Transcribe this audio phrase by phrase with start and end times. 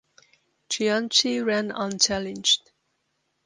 [0.67, 2.71] Cianci ran unchallenged.